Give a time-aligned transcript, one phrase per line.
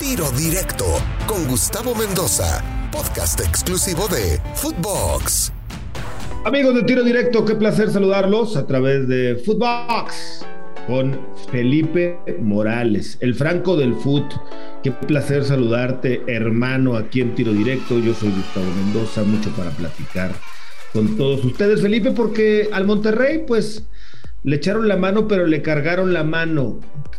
[0.00, 0.84] Tiro Directo
[1.26, 5.52] con Gustavo Mendoza, podcast exclusivo de Footbox.
[6.44, 10.44] Amigos de Tiro Directo, qué placer saludarlos a través de Footbox
[10.88, 11.18] con
[11.50, 14.24] Felipe Morales, el franco del foot.
[14.82, 17.98] Qué placer saludarte, hermano, aquí en Tiro Directo.
[17.98, 20.32] Yo soy Gustavo Mendoza, mucho para platicar
[20.92, 23.84] con todos ustedes, Felipe, porque al Monterrey, pues
[24.44, 26.78] le echaron la mano, pero le cargaron la mano.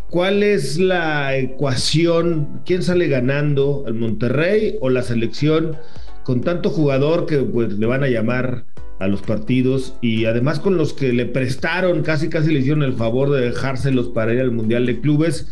[0.10, 2.62] ¿Cuál es la ecuación?
[2.66, 3.84] ¿Quién sale ganando?
[3.88, 5.76] ¿El Monterrey o la selección?
[6.24, 8.66] Con tanto jugador que pues le van a llamar
[9.00, 12.94] a los partidos y además con los que le prestaron, casi casi le hicieron el
[12.94, 15.48] favor de dejárselos para ir al Mundial de Clubes.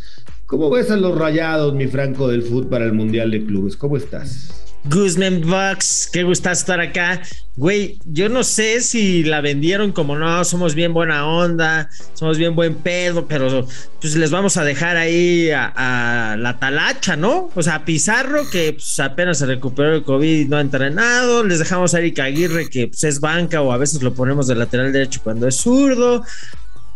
[0.45, 3.76] ¿Cómo ves a los rayados, mi Franco del Fútbol, para el Mundial de Clubes?
[3.76, 4.73] ¿Cómo estás?
[4.86, 7.22] Guzman Bucks, qué gusta estar acá.
[7.55, 12.56] Güey, yo no sé si la vendieron como no, somos bien buena onda, somos bien
[12.56, 13.68] buen pedo, pero
[14.02, 17.50] pues les vamos a dejar ahí a, la talacha, ¿no?
[17.56, 21.44] O sea, a Pizarro, que pues, apenas se recuperó el COVID y no ha entrenado,
[21.44, 24.56] les dejamos a Eric Aguirre, que pues, es banca o a veces lo ponemos de
[24.56, 26.25] lateral derecho cuando es zurdo.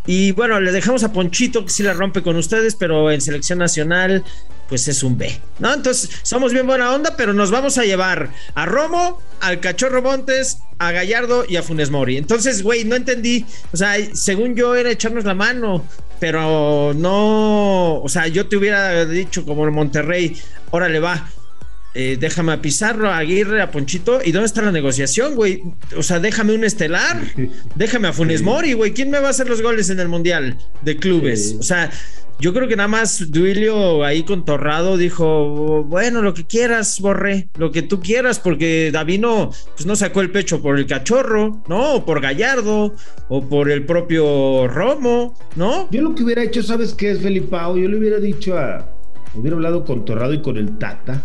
[0.08, 3.58] Y bueno, le dejamos a Ponchito, que sí la rompe con ustedes, pero en selección
[3.58, 4.24] nacional
[4.66, 5.74] pues es un B, ¿no?
[5.74, 10.58] Entonces, somos bien buena onda, pero nos vamos a llevar a Romo, al Cachorro Montes,
[10.78, 12.16] a Gallardo y a Funes Mori.
[12.16, 13.44] Entonces, güey, no entendí.
[13.72, 15.84] O sea, según yo era echarnos la mano,
[16.20, 18.00] pero no.
[18.00, 21.28] O sea, yo te hubiera dicho como el Monterrey, órale, va.
[21.94, 24.20] Eh, déjame a Pizarro, a Aguirre, a Ponchito.
[24.24, 25.62] ¿Y dónde está la negociación, güey?
[25.96, 27.20] O sea, déjame un estelar.
[27.74, 28.92] Déjame a Funes Mori, güey.
[28.92, 31.56] ¿Quién me va a hacer los goles en el Mundial de clubes?
[31.58, 31.90] O sea,
[32.40, 37.48] yo creo que nada más Duilio ahí con Torrado dijo, bueno, lo que quieras, Borre,
[37.58, 41.94] lo que tú quieras, porque Davino pues no sacó el pecho por el cachorro, ¿no?
[41.94, 42.94] O por Gallardo,
[43.28, 45.90] o por el propio Romo, ¿no?
[45.90, 47.76] Yo lo que hubiera hecho, ¿sabes qué es, Felipao?
[47.76, 48.88] Yo le hubiera dicho a...
[49.34, 51.24] Hubiera hablado con Torrado y con el Tata,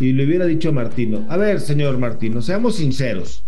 [0.00, 3.42] y le hubiera dicho a Martino, a ver, señor Martino, seamos sinceros.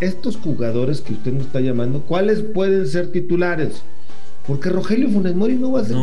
[0.00, 3.82] Estos jugadores que usted nos está llamando, ¿cuáles pueden ser titulares?
[4.46, 5.96] Porque Rogelio Funes Mori no va a ser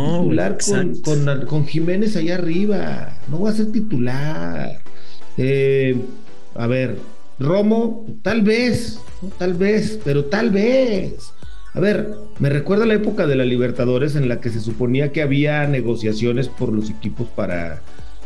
[0.93, 3.17] titular con, Jiménez allá arriba.
[3.29, 4.79] No va a ser titular.
[5.37, 5.97] Eh,
[6.55, 6.95] a ver,
[7.37, 8.99] Romo, tal vez,
[9.37, 11.33] tal vez, pero tal vez.
[11.73, 15.21] A ver, me recuerda la época de la Libertadores en la que se suponía que
[15.21, 17.81] había negociaciones por los equipos para,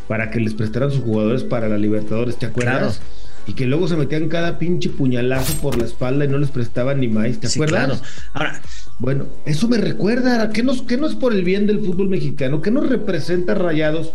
[0.08, 3.00] para que les prestaran sus jugadores para la Libertadores, ¿te acuerdas?
[3.46, 7.00] y que luego se metían cada pinche puñalazo por la espalda y no les prestaban
[7.00, 7.86] ni más, ¿te acuerdas?
[7.86, 8.00] Claro.
[8.32, 8.62] Ahora,
[8.98, 12.62] bueno, eso me recuerda, ¿qué, nos, ¿qué no es por el bien del fútbol mexicano?
[12.62, 14.12] ¿Qué nos representa Rayados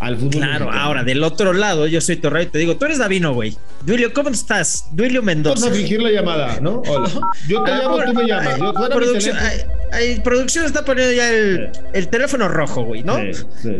[0.00, 2.98] al fútbol Claro, ahora del otro lado, yo soy Torrey y te digo, tú eres
[2.98, 3.56] Davino, güey.
[3.82, 4.88] Duilio, ¿cómo estás?
[4.90, 5.60] Duilio Mendoza.
[5.60, 6.82] Vamos a fingir la llamada, ¿no?
[6.88, 7.08] Hola.
[7.46, 8.58] Yo te ah, llamo, tú me llamas.
[8.58, 9.36] Yo, producción,
[10.24, 13.16] producción está poniendo ya el, teléfono rojo, güey, ¿no?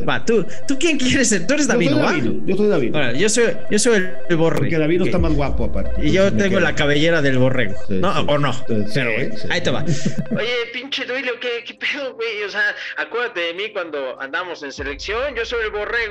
[0.09, 1.47] Va, ¿tú, ¿tú quién quieres ser?
[1.47, 2.15] Tú eres Davino, ¿va?
[2.17, 3.13] Yo soy Davino.
[3.15, 4.61] yo soy, yo soy el, borrego.
[4.61, 6.07] Porque Davino está más guapo, aparte.
[6.07, 8.11] Y yo tengo la cabellera del borrego, ¿no?
[8.21, 8.53] ¿O no?
[8.95, 9.11] Pero,
[9.51, 9.83] ahí te va.
[9.83, 12.45] Oye, pinche Duilio, ¿qué, ¿qué pedo, güey?
[12.47, 15.35] O sea, acuérdate de mí cuando andamos en selección.
[15.35, 16.06] Yo soy el borrego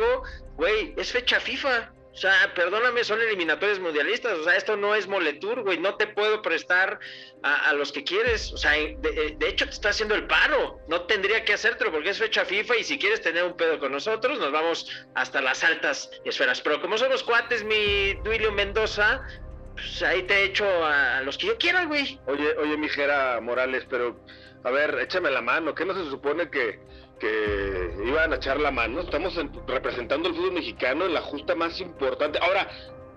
[0.55, 1.91] güey, es fecha FIFA.
[2.15, 4.39] O sea, perdóname, son eliminatorias mundialistas.
[4.39, 5.77] O sea, esto no es Moletour, güey.
[5.77, 6.97] No te puedo prestar
[7.43, 8.53] a, los que quieres.
[8.53, 10.79] O sea, de, hecho te está haciendo el paro.
[10.87, 13.91] No tendría que hacértelo porque es fecha FIFA y si quieres tener un pedo con
[13.91, 16.61] nosotros, nos vamos hasta las altas esferas.
[16.61, 19.21] Pero como somos cuates, mi Duilio Mendoza,
[19.73, 22.17] pues ahí te echo a, los que yo quiera, güey.
[22.27, 24.17] Oye, oye, mijera Morales, pero
[24.63, 25.75] a ver, échame la mano.
[25.75, 26.79] ¿Qué no se supone que
[27.19, 29.01] que iban a echar la mano.
[29.01, 29.33] Estamos
[29.67, 32.39] representando el fútbol mexicano en la justa más importante.
[32.39, 32.67] Ahora,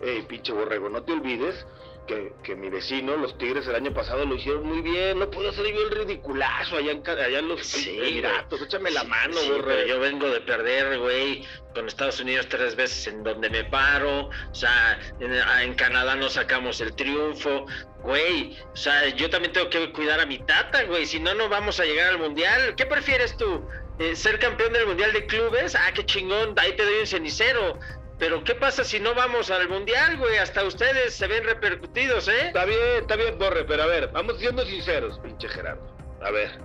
[0.00, 1.66] eh, pinche borrego, no te olvides
[2.08, 5.18] que, que, mi vecino, los Tigres, el año pasado lo hicieron muy bien.
[5.18, 8.62] No puedo hacer yo el ridiculazo allá en, allá en los sí, Emiratos.
[8.62, 9.86] Échame la mano, borrego.
[9.86, 14.30] yo vengo de perder, güey, con Estados Unidos tres veces en donde me paro.
[14.50, 17.66] O sea, en, en Canadá no sacamos el triunfo.
[18.02, 21.06] Güey, o sea, yo también tengo que cuidar a mi tata, güey.
[21.06, 22.74] Si no, no vamos a llegar al mundial.
[22.76, 23.64] ¿Qué prefieres tú?
[23.98, 27.78] Eh, ser campeón del Mundial de Clubes, ah, qué chingón, ahí te doy un cenicero.
[28.18, 30.38] Pero ¿qué pasa si no vamos al Mundial, güey?
[30.38, 32.48] Hasta ustedes se ven repercutidos, ¿eh?
[32.48, 35.96] Está bien, está bien, Borre, pero a ver, vamos siendo sinceros, pinche Gerardo.
[36.20, 36.58] A ver,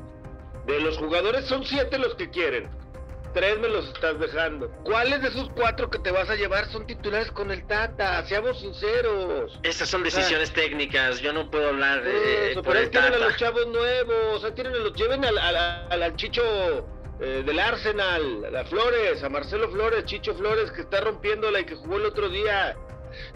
[0.66, 2.70] de los jugadores son siete los que quieren.
[3.34, 4.70] Tres me los estás dejando.
[4.84, 8.24] ¿Cuáles de esos cuatro que te vas a llevar son titulares con el Tata?
[8.28, 9.60] Seamos sinceros.
[9.64, 11.20] Estas son decisiones técnicas.
[11.20, 12.52] Yo no puedo hablar de.
[12.52, 14.36] Eso, por ahí tienen a los chavos nuevos.
[14.36, 14.94] O sea, tienen a los.
[14.94, 16.88] Lleven al, al, al Chicho
[17.26, 21.76] eh, del Arsenal, a Flores, a Marcelo Flores, Chicho Flores, que está rompiéndola y que
[21.76, 22.76] jugó el otro día.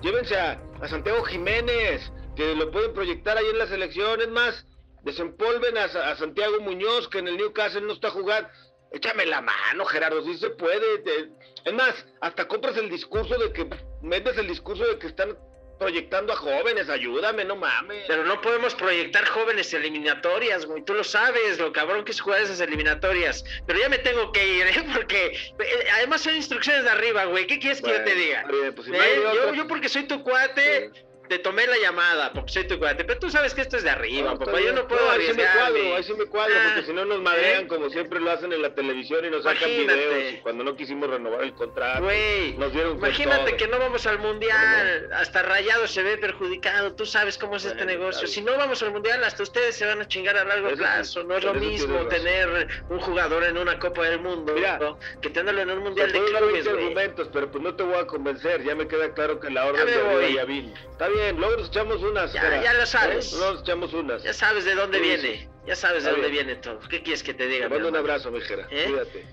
[0.02, 4.20] Llévense a, Santiago Jiménez, que lo pueden proyectar ahí en la selección.
[4.20, 4.66] Es más,
[5.04, 8.50] desempolven a, Santiago Muñoz, que en el Newcastle no está jugando.
[8.92, 11.32] Échame la mano, Gerardo, si se puede.
[11.64, 13.70] Es más, hasta compras el discurso de que,
[14.02, 15.38] metes el discurso de que están
[15.78, 18.04] proyectando a jóvenes, ayúdame, no mames.
[18.08, 20.84] Pero no podemos proyectar jóvenes eliminatorias, güey.
[20.84, 23.44] Tú lo sabes, lo cabrón que es jugar esas eliminatorias.
[23.66, 24.86] Pero ya me tengo que ir, ¿eh?
[24.94, 27.48] Porque eh, además son instrucciones de arriba, güey.
[27.48, 28.46] ¿Qué quieres que yo te diga?
[28.76, 29.22] Pues, ¿Eh?
[29.22, 30.92] yo, yo, porque soy tu cuate
[31.28, 33.90] te tomé la llamada porque soy tu cuate, pero tú sabes que esto es de
[33.90, 34.60] arriba, papá.
[34.60, 37.06] Yo no puedo no, ahí sí me cuadro, ahí sí me cuadro, porque si no
[37.06, 37.68] nos madrean ¿eh?
[37.68, 40.34] como siempre lo hacen en la televisión y nos sacan videos.
[40.34, 42.08] Y cuando no quisimos renovar el contrato,
[42.58, 46.94] nos dieron Imagínate que no vamos al mundial, hasta Rayado se ve perjudicado.
[46.94, 48.28] Tú sabes cómo es este negocio.
[48.28, 51.24] Si no vamos al mundial, hasta ustedes se van a chingar a largo plazo.
[51.24, 54.56] No es lo mismo tener un jugador en una Copa del Mundo
[55.22, 56.68] que tenerlo en un mundial de clubes.
[56.68, 58.64] argumentos, pero pues no te voy a convencer.
[58.64, 60.74] Ya me queda claro que la orden de vino.
[60.92, 62.34] Está bien luego nos echamos unas.
[62.34, 63.34] Ya, ya lo sabes.
[63.34, 64.24] Luego nos echamos unas.
[64.24, 65.50] Ya sabes de dónde viene.
[65.66, 66.80] Ya sabes de dónde viene todo.
[66.90, 67.68] ¿Qué quieres que te diga?
[67.68, 68.68] Te mando un abrazo, mi Jera.
[68.72, 68.86] ¿Eh?
[68.88, 69.26] Cuídate.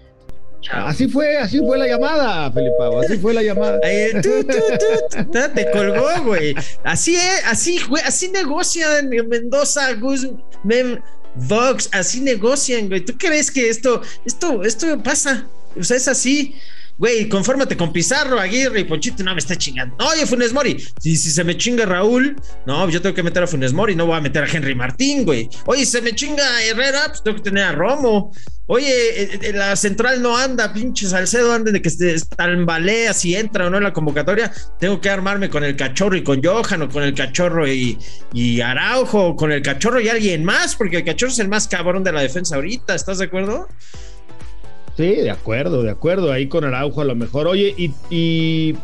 [0.60, 0.86] Chao.
[0.86, 3.78] Así fue, así fue la llamada, Felipao, así fue la llamada.
[4.22, 6.54] tú, tú, tú, te colgó, güey.
[6.82, 10.26] Así es, así, güey, así negocian en Mendoza, Gus,
[10.62, 11.02] Mem,
[11.34, 13.04] Vox, así negocian, güey.
[13.04, 15.46] ¿Tú crees que esto, esto, esto pasa?
[15.78, 16.56] O sea, es así
[16.98, 19.96] güey, confórmate con Pizarro, Aguirre y Ponchito, no me está chingando.
[20.04, 22.36] Oye, Funes Mori, si, se me chinga Raúl,
[22.66, 25.24] no, yo tengo que meter a Funes Mori, no voy a meter a Henry Martín,
[25.24, 25.48] güey.
[25.66, 28.32] Oye, si se me chinga Herrera, pues tengo que tener a Romo.
[28.66, 31.90] Oye, eh, eh, la central no anda, pinche Salcedo, anda de que
[32.34, 34.50] tambalea si entra o no en la convocatoria.
[34.80, 37.98] Tengo que armarme con el cachorro y con Johan, o con el cachorro y,
[38.32, 41.68] y Araujo, o con el cachorro y alguien más, porque el cachorro es el más
[41.68, 43.68] cabrón de la defensa ahorita, ¿estás de acuerdo?
[44.96, 46.32] Sí, de acuerdo, de acuerdo.
[46.32, 47.46] Ahí con Araujo a lo mejor.
[47.46, 47.74] Oye,
[48.10, 48.74] y,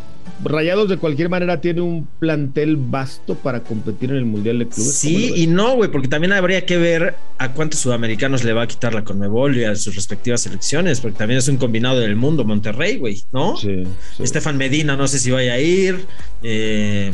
[0.43, 4.95] Rayados de cualquier manera tiene un plantel vasto para competir en el Mundial de Clubes.
[4.95, 8.67] Sí y no, güey, porque también habría que ver a cuántos sudamericanos le va a
[8.67, 12.45] quitar la Conmebol y a sus respectivas selecciones, porque también es un combinado del mundo
[12.45, 13.59] Monterrey, güey, ¿no?
[13.59, 13.83] Sí,
[14.19, 16.07] Estefan Medina, no sé si vaya a ir.
[16.43, 17.13] Eh,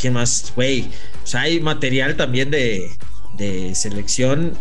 [0.00, 0.52] ¿Quién más?
[0.54, 2.88] Güey, o sea, hay material también de,
[3.36, 4.52] de selección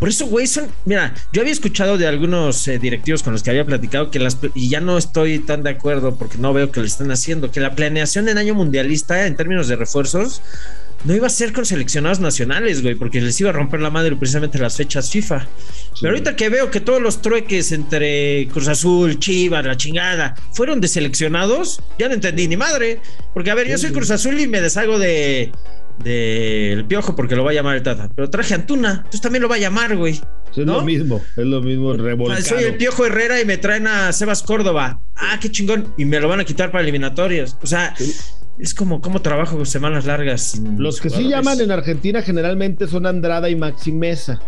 [0.00, 0.66] por eso, güey, son.
[0.86, 4.38] Mira, yo había escuchado de algunos eh, directivos con los que había platicado que las.
[4.54, 7.50] Y ya no estoy tan de acuerdo porque no veo que lo están haciendo.
[7.50, 10.40] Que la planeación en año mundialista, en términos de refuerzos,
[11.04, 14.16] no iba a ser con seleccionados nacionales, güey, porque les iba a romper la madre
[14.16, 15.46] precisamente las fechas FIFA.
[16.00, 20.80] Pero ahorita que veo que todos los trueques entre Cruz Azul, Chivas, la chingada, fueron
[20.80, 23.00] de seleccionados, ya no entendí ni madre.
[23.34, 25.52] Porque, a ver, yo soy Cruz Azul y me deshago de
[26.02, 28.08] del piojo porque lo va a llamar el Tata.
[28.14, 30.20] Pero traje Antuna, entonces también lo va a llamar, güey.
[30.50, 32.42] Es lo mismo, es lo mismo revolcado.
[32.42, 35.00] Soy el piojo Herrera y me traen a Sebas Córdoba.
[35.14, 35.94] Ah, qué chingón.
[35.96, 37.56] Y me lo van a quitar para eliminatorias.
[37.62, 37.94] O sea,
[38.58, 40.60] es como, como trabajo semanas largas.
[40.76, 44.40] Los que sí llaman en Argentina generalmente son Andrada y Maxi Mesa.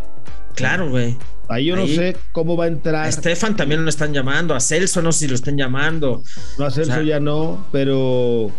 [0.55, 1.17] Claro, güey.
[1.49, 3.07] Ahí yo no sé cómo va a entrar.
[3.07, 6.23] A Estefan también lo están llamando, a Celso no sé si lo están llamando.
[6.59, 8.51] No, a Celso ya no, pero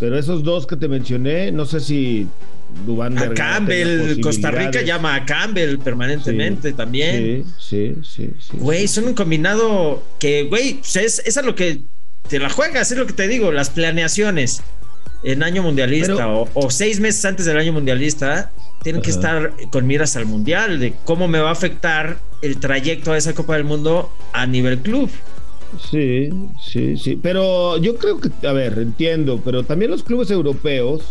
[0.00, 2.26] pero esos dos que te mencioné, no sé si
[2.86, 7.44] Dubán A Campbell, Costa Rica llama a Campbell permanentemente también.
[7.58, 8.56] Sí, sí, sí.
[8.56, 11.82] Güey, son un combinado que, güey, pues es, es lo que
[12.28, 14.62] te la juegas, es lo que te digo, las planeaciones
[15.22, 18.50] en año mundialista o, seis meses antes del año mundialista
[18.82, 23.12] tienen que estar con miras al mundial de cómo me va a afectar el trayecto
[23.12, 25.10] a esa Copa del Mundo a nivel club.
[25.78, 26.30] Sí,
[26.60, 27.18] sí, sí.
[27.20, 31.02] Pero yo creo que, a ver, entiendo, pero también los clubes europeos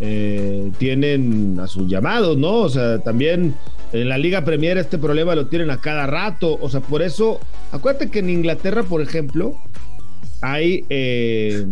[0.00, 2.56] eh, tienen a sus llamados, ¿no?
[2.56, 3.54] O sea, también
[3.92, 6.58] en la Liga Premier este problema lo tienen a cada rato.
[6.60, 7.40] O sea, por eso,
[7.72, 9.56] acuérdate que en Inglaterra, por ejemplo,
[10.40, 11.66] hay eh,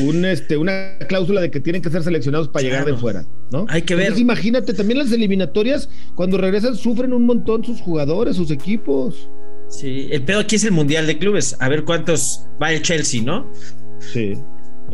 [0.00, 3.66] un, este, una cláusula de que tienen que ser seleccionados para llegar de fuera, ¿no?
[3.68, 4.18] Hay que ver.
[4.18, 9.28] imagínate, también las eliminatorias, cuando regresan, sufren un montón sus jugadores, sus equipos.
[9.78, 11.56] Sí, el pedo aquí es el Mundial de Clubes.
[11.58, 13.50] A ver cuántos va el Chelsea, ¿no?
[14.12, 14.34] Sí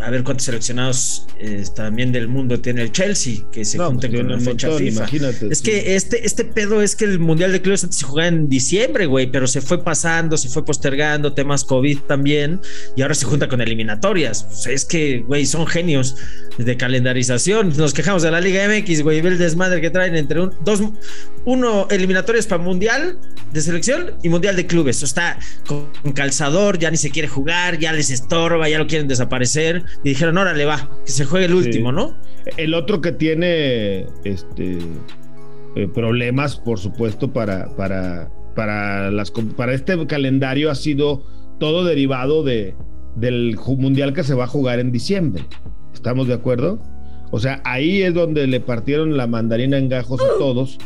[0.03, 4.23] a ver cuántos seleccionados eh, también del mundo tiene el Chelsea que se junten pues,
[4.23, 5.09] con la fecha FIFA.
[5.51, 8.49] Es que este, este pedo es que el Mundial de Clubes antes se jugaba en
[8.49, 12.61] diciembre, güey, pero se fue pasando, se fue postergando, temas COVID también,
[12.97, 14.67] y ahora se junta con eliminatorias.
[14.67, 16.17] es que, güey, son genios
[16.65, 17.73] de calendarización.
[17.77, 20.83] Nos quejamos de la Liga MX, güey, ve el desmadre que traen entre un, dos,
[21.45, 23.19] uno eliminatorias para Mundial
[23.53, 25.03] de selección y Mundial de Clubes.
[25.03, 29.09] O está con calzador, ya ni se quiere jugar, ya les estorba, ya lo quieren
[29.09, 32.17] desaparecer y dijeron, órale, va, que se juegue el último, ¿no?
[32.57, 34.79] El otro que tiene este
[35.77, 41.25] eh, problemas, por supuesto, para, para, para, las, para este calendario ha sido
[41.61, 42.75] todo derivado de,
[43.15, 45.45] del mundial que se va a jugar en diciembre.
[45.95, 46.81] ¿Estamos de acuerdo?
[47.31, 50.79] O sea, ahí es donde le partieron la mandarina en gajos a todos,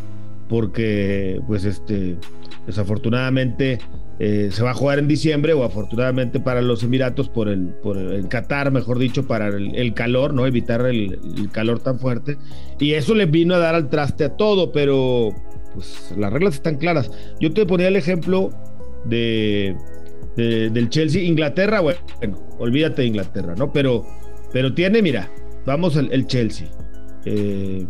[0.49, 2.18] porque, pues, este,
[2.66, 3.78] Desafortunadamente
[4.18, 7.99] eh, se va a jugar en diciembre o afortunadamente para los Emiratos por el, por
[7.99, 10.46] el Qatar, mejor dicho, para el, calor, ¿no?
[10.46, 11.18] Evitar el,
[11.52, 12.38] calor tan fuerte.
[12.78, 15.30] Y eso le vino a dar al traste a todo, pero
[15.75, 17.11] pues las reglas están claras.
[17.40, 18.50] Yo te ponía el ejemplo
[19.04, 19.76] de,
[20.37, 22.00] del Chelsea, Inglaterra, bueno,
[22.58, 23.73] olvídate de Inglaterra, ¿no?
[23.73, 24.06] Pero,
[24.54, 25.28] pero tiene, mira,
[25.66, 26.68] vamos al el Chelsea.
[27.25, 27.84] Eh,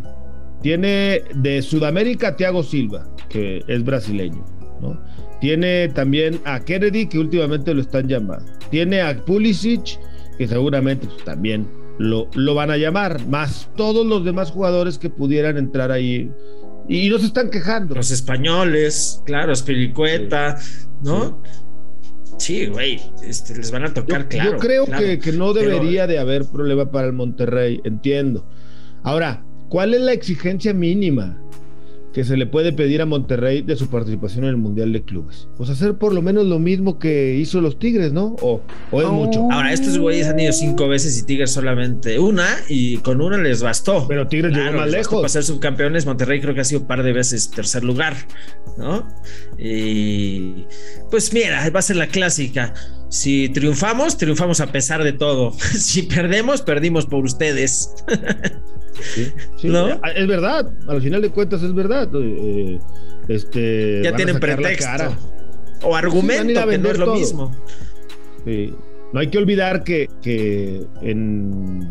[0.63, 4.43] tiene de Sudamérica Thiago Silva, que es brasileño,
[4.81, 4.99] ¿no?
[5.43, 8.51] Tiene también a Kennedy, que últimamente lo están llamando.
[8.71, 10.01] Tiene a Pulisic,
[10.39, 11.69] que seguramente pues, también
[11.99, 16.33] lo, lo, van a llamar, más todos los demás jugadores que pudieran entrar ahí.
[16.89, 17.95] Y no se están quejando.
[17.95, 20.57] Los españoles, claro, Espiricueta,
[21.03, 21.43] ¿no?
[21.45, 21.61] Sí,
[22.71, 24.53] güey, este, les van a tocar, claro.
[24.53, 28.47] Yo creo Que, que, no debería de haber problema para el Monterrey, entiendo.
[29.03, 31.41] Ahora, ¿cuál es la exigencia mínima?
[32.15, 35.49] Que se le puede pedir a Monterrey de su participación en el Mundial de Clubes?
[35.57, 38.37] Pues hacer por lo menos lo mismo que hizo los Tigres, ¿no?
[38.41, 38.61] O,
[38.93, 39.49] o es mucho.
[39.51, 43.63] Ahora, estos güeyes han ido cinco veces y Tigres solamente una, y con una les
[43.63, 44.07] bastó.
[44.07, 45.17] Pero Tigres llegó más lejos.
[45.21, 48.15] Para ser subcampeones, Monterrey creo que ha sido un par de veces tercer lugar,
[48.79, 49.09] ¿no?
[49.59, 50.67] Y
[51.11, 52.75] pues mira, va a ser la clásica.
[53.15, 55.53] Si triunfamos, triunfamos a pesar de todo.
[55.59, 57.95] si perdemos, perdimos por ustedes.
[59.63, 60.01] ¿No?
[60.17, 62.09] Es verdad, al final de cuentas es verdad.
[62.13, 62.81] Eh,
[63.29, 65.17] este, ya tienen pretexto.
[65.83, 67.57] O argumento, que no es lo mismo.
[69.13, 71.89] No hay que olvidar que, que en,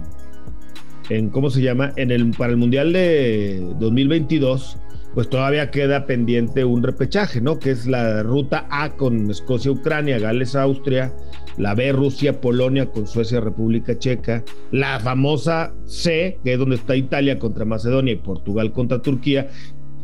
[1.08, 1.94] en, ¿cómo se llama?
[1.96, 4.78] En el, para el Mundial de 2022,
[5.14, 7.60] pues todavía queda pendiente un repechaje, ¿no?
[7.60, 11.14] Que es la ruta A con Escocia, Ucrania, Gales, Austria,
[11.58, 16.96] la B, Rusia, Polonia con Suecia, República Checa, la famosa C, que es donde está
[16.96, 19.50] Italia contra Macedonia y Portugal contra Turquía,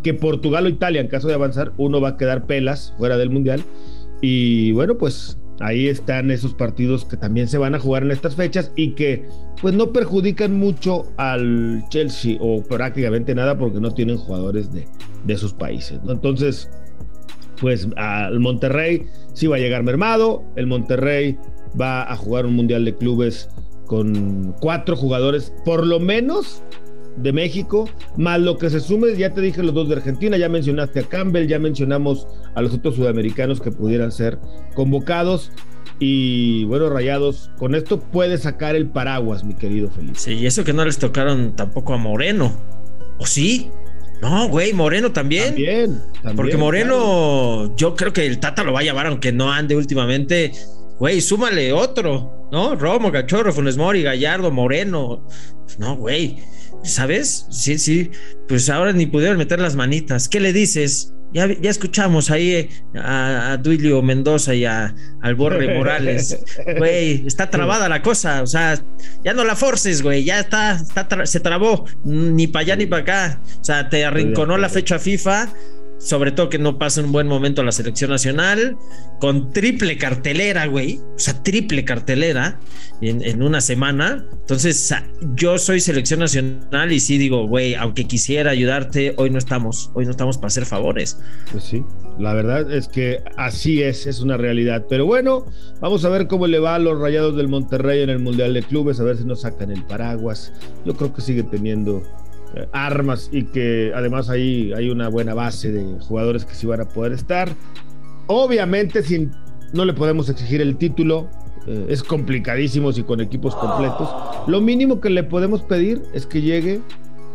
[0.03, 3.29] que Portugal o Italia, en caso de avanzar, uno va a quedar pelas fuera del
[3.29, 3.63] Mundial.
[4.21, 8.35] Y bueno, pues ahí están esos partidos que también se van a jugar en estas
[8.35, 9.25] fechas y que
[9.61, 14.87] pues no perjudican mucho al Chelsea o prácticamente nada porque no tienen jugadores de,
[15.25, 15.99] de sus países.
[16.07, 16.69] Entonces,
[17.59, 21.37] pues al Monterrey sí va a llegar mermado, el Monterrey
[21.79, 23.49] va a jugar un Mundial de Clubes
[23.85, 26.63] con cuatro jugadores, por lo menos
[27.17, 30.49] de México, más lo que se sume, ya te dije los dos de Argentina, ya
[30.49, 34.39] mencionaste a Campbell, ya mencionamos a los otros sudamericanos que pudieran ser
[34.73, 35.51] convocados.
[35.99, 40.17] Y bueno, Rayados, con esto puede sacar el paraguas, mi querido Felipe.
[40.17, 42.53] Sí, y eso que no les tocaron tampoco a Moreno.
[43.17, 43.69] ¿O sí?
[44.21, 45.47] No, güey, Moreno también.
[45.49, 46.01] También.
[46.35, 50.51] Porque Moreno, yo creo que el Tata lo va a llevar, aunque no ande últimamente.
[50.99, 52.75] Güey, súmale otro, ¿no?
[52.75, 55.25] Romo, Cachorro, Funes Mori, Gallardo, Moreno.
[55.77, 56.39] No, güey.
[56.83, 57.45] ¿Sabes?
[57.50, 58.12] Sí, sí.
[58.48, 60.29] Pues ahora ni pudieron meter las manitas.
[60.29, 61.13] ¿Qué le dices?
[61.31, 66.39] Ya, ya escuchamos ahí eh, a, a Duilio Mendoza y a, al Borre Morales.
[66.77, 68.41] Güey, está trabada la cosa.
[68.41, 68.81] O sea,
[69.24, 70.24] ya no la forces, güey.
[70.24, 71.86] Ya está, está se trabó.
[72.03, 73.41] Ni para allá ni para acá.
[73.62, 75.53] O sea, te arrinconó la fecha FIFA
[75.99, 78.77] sobre todo que no pasa un buen momento la selección nacional,
[79.19, 82.59] con triple cartelera, güey, o sea, triple cartelera
[83.01, 84.25] en, una semana.
[84.31, 84.93] Entonces,
[85.35, 90.05] yo soy selección nacional y sí digo, güey, aunque quisiera ayudarte, hoy no estamos, hoy
[90.05, 91.19] no estamos para hacer favores.
[91.51, 91.83] Pues sí,
[92.17, 94.85] la verdad es que así es, es una realidad.
[94.89, 95.45] Pero bueno,
[95.81, 98.63] vamos a ver cómo le va a los rayados del Monterrey en el Mundial de
[98.63, 100.53] Clubes, a ver si nos sacan el paraguas.
[100.85, 102.03] Yo creo que sigue teniendo
[102.71, 106.89] armas y que además ahí hay una buena base de jugadores que sí van a
[106.89, 107.49] poder estar.
[108.27, 109.31] Obviamente, sin,
[109.73, 111.29] no le podemos exigir el título,
[111.67, 114.09] eh, es complicadísimo si con equipos completos.
[114.47, 116.81] Lo mínimo que le podemos pedir es que llegue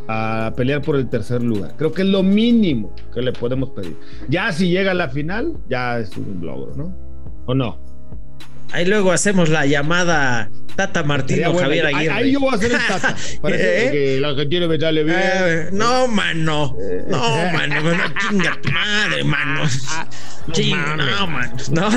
[0.08, 1.74] a pelear por el tercer lugar.
[1.76, 3.96] Creo que es lo mínimo que le podemos pedir.
[4.28, 6.94] Ya si llega a la final, ya es un logro, ¿no?
[7.46, 7.78] ¿O no?
[8.74, 12.12] Ahí luego hacemos la llamada Tata Martino Javier Aguirre.
[12.12, 13.14] Ahí, yo voy a hacer el Tata.
[13.40, 13.90] Parece ¿Eh?
[13.92, 15.16] que la Argentina me sale bien.
[15.22, 16.76] Eh, no, mano.
[17.06, 17.82] No, mano.
[17.82, 19.62] No, chinga tu madre, mano.
[20.48, 21.56] No, no, mano.
[21.70, 21.90] ¿No?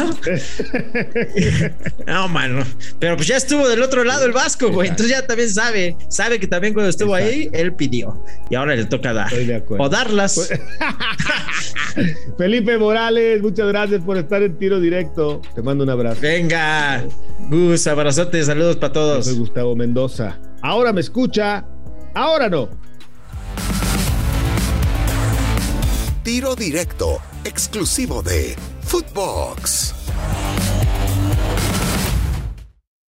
[2.13, 2.63] no, mano.
[2.99, 4.89] Pero pues ya estuvo del otro lado el Vasco, güey.
[4.89, 5.97] Entonces ya también sabe.
[6.09, 8.23] Sabe que también cuando estuvo ahí, él pidió.
[8.51, 9.27] Y ahora le toca dar.
[9.27, 9.83] Estoy de acuerdo.
[9.83, 10.35] O darlas.
[10.35, 10.53] Pues,
[12.37, 15.41] Felipe Morales, muchas gracias por estar en tiro directo.
[15.55, 16.21] Te mando un abrazo.
[16.21, 16.66] Venga.
[17.49, 19.25] Gus, abrazote, saludos para todos.
[19.25, 20.37] soy Gustavo Mendoza.
[20.61, 21.65] Ahora me escucha,
[22.13, 22.69] ahora no.
[26.23, 29.93] Tiro directo, exclusivo de Footbox.